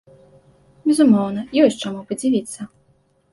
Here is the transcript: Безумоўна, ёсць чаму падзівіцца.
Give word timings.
Безумоўна, 0.87 1.43
ёсць 1.65 1.79
чаму 1.85 2.01
падзівіцца. 2.13 2.61